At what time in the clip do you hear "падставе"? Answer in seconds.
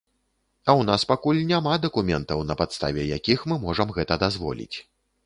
2.63-3.05